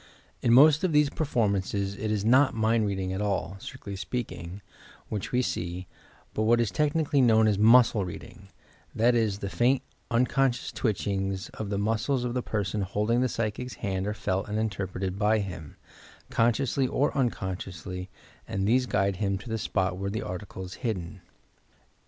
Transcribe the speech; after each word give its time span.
In 0.41 0.51
most 0.51 0.83
of 0.83 0.93
these 0.93 1.11
performances 1.11 1.95
it 1.95 2.09
is 2.09 2.25
not 2.25 2.55
mind 2.55 2.87
reading 2.87 3.13
at 3.13 3.21
all, 3.21 3.57
strictly 3.59 3.95
speaking, 3.95 4.63
which 5.09 5.31
we 5.31 5.43
see, 5.43 5.85
but 6.33 6.41
what 6.41 6.59
is 6.59 6.71
tech 6.71 6.93
nically 6.93 7.21
known 7.21 7.47
as 7.47 7.59
"muscle 7.59 8.03
reading,"— 8.03 8.47
that 8.95 9.13
is, 9.13 9.37
the 9.45 9.47
faint, 9.51 9.83
unconscious 10.09 10.71
twitehings 10.71 11.49
of 11.49 11.69
the 11.69 11.77
muscles 11.77 12.23
of 12.23 12.33
the 12.33 12.41
person 12.41 12.81
hold 12.81 13.11
ing 13.11 13.21
the 13.21 13.29
psychic 13.29 13.69
's 13.69 13.73
hand 13.75 14.07
are 14.07 14.15
felt 14.15 14.49
and 14.49 14.57
interpreted 14.57 15.19
by 15.19 15.37
him, 15.37 15.75
consciously 16.31 16.87
or 16.87 17.15
unconsciously, 17.15 18.09
and 18.47 18.67
these 18.67 18.87
guide 18.87 19.17
him 19.17 19.37
to 19.37 19.49
the 19.49 19.59
spot 19.59 19.97
where 19.99 20.09
the 20.09 20.23
article 20.23 20.63
is 20.65 20.73
hidden. 20.81 21.21